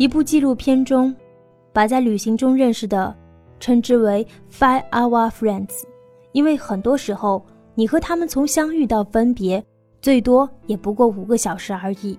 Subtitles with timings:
[0.00, 1.14] 一部纪录片中，
[1.74, 3.14] 把在旅行中认识的
[3.58, 5.82] 称之为 “five hour friends”，
[6.32, 7.44] 因为很多时候
[7.74, 9.62] 你和他们从相遇到分别，
[10.00, 12.18] 最多也不过五个小时而已。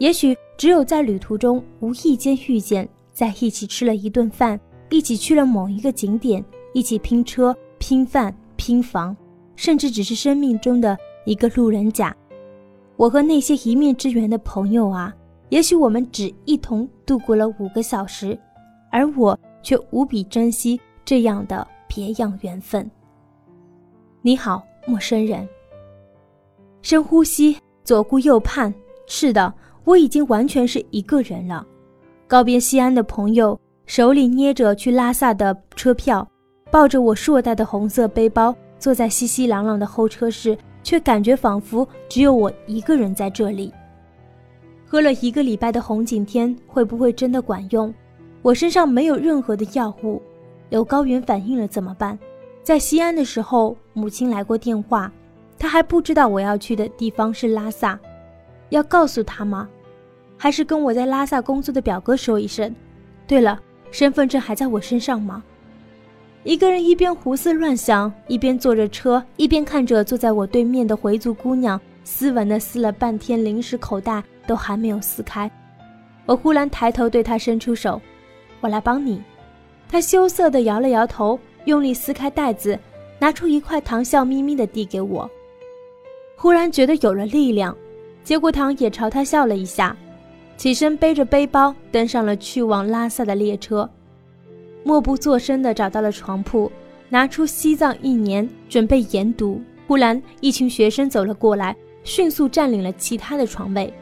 [0.00, 9.16] 也许只有在旅途中无意间遇见，在一起吃了一顿饭，一起去了某一个景点，一起拼车、拼饭、拼房，
[9.56, 12.14] 甚至只是生命中的一个路人甲。
[12.98, 15.16] 我和那些一面之缘的朋友啊，
[15.52, 18.38] 也许我们只一同度过了五个小时，
[18.90, 22.90] 而我却无比珍惜这样的别样缘分。
[24.22, 25.46] 你好，陌生人。
[26.80, 28.72] 深呼吸，左顾右盼，
[29.06, 29.52] 是的。
[29.84, 31.66] 我已经完全是一个人了。
[32.26, 36.26] 告别西安的朋友，手里捏着去拉萨的车票，
[36.70, 43.70] 抱着我硕大的红色背包，坐在熙熙攘攘的候车室，却感觉仿佛只有我一个人在这里。
[44.92, 47.90] 喝了一个礼拜的红景天会不会真的管用？
[48.42, 50.20] 我身上没有任何的药物，
[50.68, 52.18] 有高原反应了怎么办？
[52.62, 55.10] 在西安的时候，母亲来过电话，
[55.58, 57.98] 她还不知道我要去的地方是拉萨。
[58.68, 59.66] 要告诉她吗？
[60.36, 62.76] 还是跟我在拉萨工作的表哥说一声？
[63.26, 63.58] 对了，
[63.90, 65.42] 身份证还在我身上吗？
[66.44, 75.50] 一个人一边胡思乱想，一边坐着车，一边看着坐在我对面的回族姑娘，斯文的撕了半天零食口袋都还没有撕开。
[76.26, 78.00] 我忽然抬头对他伸出手
[78.60, 79.22] ：“我来帮你。”
[79.88, 82.78] 他羞涩的摇了摇头，用力撕开袋子，
[83.18, 85.30] 拿出一块糖，笑眯眯的递给我。
[86.36, 87.76] 忽然觉得有了力量。
[88.24, 89.96] 接过糖，也朝他笑了一下，
[90.56, 93.88] 起身背着背包登上了去往拉萨的列车，
[94.84, 96.70] 默不作声地找到了床铺，
[97.08, 99.60] 拿出《西藏一年》准备研读。
[99.88, 103.92] 忽然，一群学生走了过来，迅速占领了其他的床位。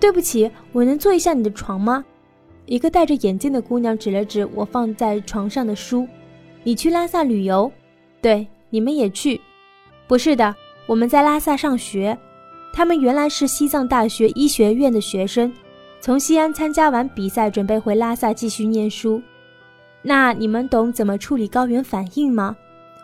[0.00, 2.04] 对不起，我能坐一下你的床吗？
[2.66, 6.06] 一个戴着眼镜的姑娘指了指我放在床上的书
[6.62, 7.72] ：“你去拉萨旅游？
[8.20, 9.40] 对，你们也去？
[10.06, 10.54] 不是的，
[10.86, 12.16] 我们在拉萨上学。”
[12.72, 15.52] 他们原来是西藏大学医学院的学生，
[16.00, 19.20] 从西安参加完比赛，准备回拉萨继续念书。
[20.02, 22.56] 那你们懂怎么处理高原反应吗？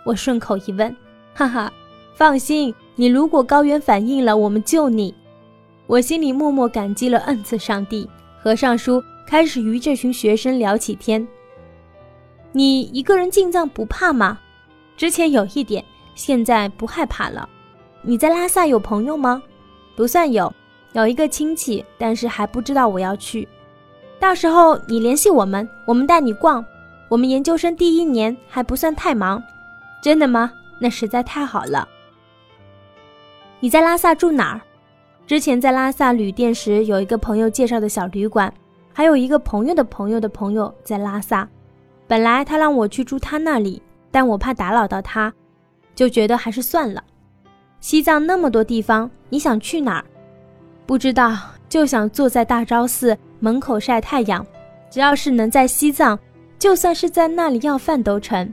[0.04, 0.94] 我顺口一问。
[1.34, 1.72] 哈哈，
[2.14, 5.14] 放心，你如果高原反应了，我们救你。
[5.86, 8.08] 我心里默默感激了 N 次上帝，
[8.40, 11.26] 合上书，开始与这群学生聊起天。
[12.52, 14.38] 你一个人进藏不怕吗？
[14.96, 15.84] 之前有一点，
[16.14, 17.48] 现在不害怕了。
[18.00, 19.42] 你在拉萨有朋友吗？
[19.96, 20.52] 不算有，
[20.92, 23.48] 有一个亲戚，但是还不知道我要去。
[24.20, 26.64] 到时候你联系我们，我们带你逛。
[27.10, 29.42] 我们研究生第一年还不算太忙。
[30.00, 30.52] 真的吗？
[30.78, 31.88] 那实在太好了。
[33.64, 34.60] 你在拉萨住哪儿？
[35.26, 38.52] 之前在拉萨旅店时，有一个朋友介绍的小旅馆，
[38.92, 41.48] 还有一个朋友的朋友的朋友在拉萨。
[42.06, 43.80] 本来他让我去住他那里，
[44.10, 45.32] 但我怕打扰到他，
[45.94, 47.02] 就觉得还是算了。
[47.80, 50.04] 西藏那么多地方，你想去哪儿？
[50.84, 51.34] 不知道，
[51.66, 54.46] 就想坐在大昭寺门口晒太阳。
[54.90, 56.18] 只要是能在西藏，
[56.58, 58.52] 就算是在那里要饭都成。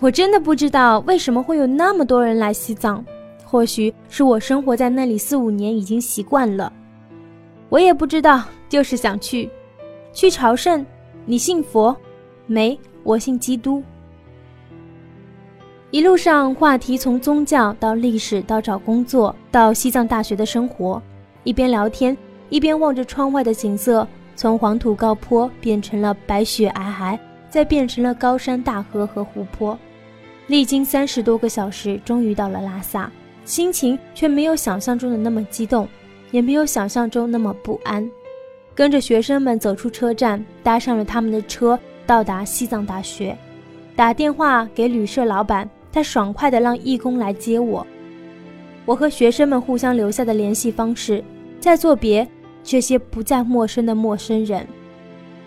[0.00, 3.02] 我真的不知道为什么会有那么多人来西藏，
[3.52, 6.72] 或许是我生活在那里四五年已经习惯了。
[7.68, 9.50] 我也不知道，就是想去，
[10.10, 10.84] 去朝圣。
[11.26, 11.94] 你信佛？
[12.46, 13.82] 没，我信基督。
[15.90, 21.00] 一路上话题从宗教到历史到找工作到西藏大学的生活，
[21.44, 22.16] 一边聊天
[22.48, 27.18] 一边望着窗外的景色，从黄土高坡变成了白雪皑皑，
[27.50, 29.78] 再变成了高山大河和湖泊。
[30.46, 33.12] 历经三十多个小时，终于到了拉萨，
[33.44, 35.88] 心情却没有想象中的那么激动，
[36.30, 38.08] 也没有想象中那么不安。
[38.74, 43.36] 跟着学生们走出车站，搭上了他们的车，到达西藏大学，
[43.94, 45.68] 打电话给旅社老板。
[45.94, 47.86] 他爽快地让义工来接我，
[48.86, 51.22] 我和学生们互相留下的联系方式，
[51.60, 52.26] 在作别
[52.64, 54.66] 这些不再陌生的陌生人，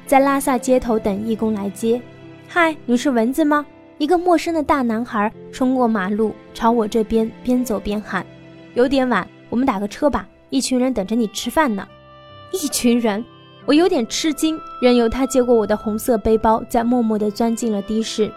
[0.06, 2.00] 在拉萨街头等义工来接。
[2.48, 3.66] 嗨，你是蚊子吗？
[3.98, 8.26] 一个陌生的大男孩冲过马路，朝我这边边走边喊
[8.76, 11.88] ：“有点晚，我们打个车吧，一群人等着你吃饭呢。
[12.52, 13.24] ”一群人，
[13.66, 18.32] 我有点吃惊，任由他接过我的红色背包，再默默地钻进了的士。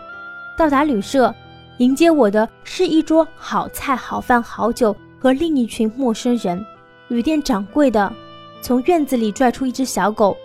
[0.56, 1.34] 到达旅社。
[1.78, 6.60] 迎接我的是一桌好菜、好饭、好酒和另一群陌生人。
[7.06, 8.12] 旅店掌柜的
[8.60, 10.36] 从院子里拽出一只小狗。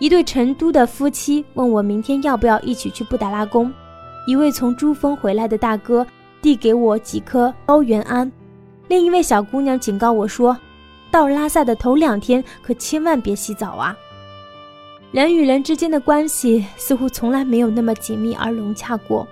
[0.00, 3.72] 一对成都的夫妻问我明天要不要一起去布达拉宫。
[4.26, 6.06] 一位从珠峰回来的大哥
[6.42, 8.30] 递给我几颗高原安。
[8.88, 10.56] 另一位小姑娘警告我说
[11.10, 13.96] ：“到拉萨的头两天可千万别洗澡啊，
[15.12, 19.26] 人与人之间的关系似乎从来没有那么紧密而融洽过。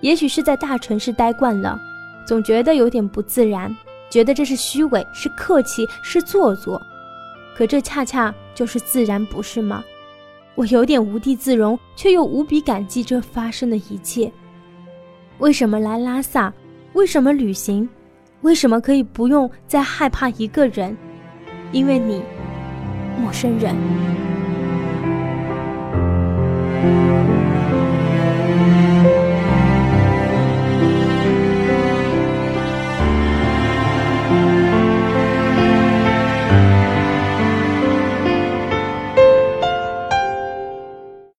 [0.00, 1.78] 也许是在大城市待惯了，
[2.26, 3.76] 总觉得有点不自然，
[4.08, 6.80] 觉得这是虚伪，是客气，是做作。
[7.56, 9.82] 可这恰恰就是自然，不是吗？
[10.58, 14.28] 我有点无地自容，却又无比感激这发生的一切。
[15.38, 16.52] 为什么来拉萨？
[16.94, 17.88] 为什么旅行？
[18.40, 20.96] 为什么可以不用再害怕一个人？
[21.70, 22.20] 因为你，
[23.22, 23.72] 陌生人。